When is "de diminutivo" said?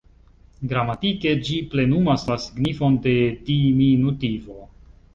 3.07-4.63